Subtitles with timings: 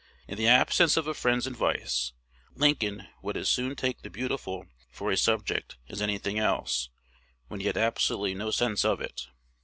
[0.27, 2.13] "In the absence of a friend's advice,
[2.55, 6.89] Lincoln would as soon take the Beautiful for a subject as any thing else,
[7.49, 9.27] when he had absolutely no sense of it."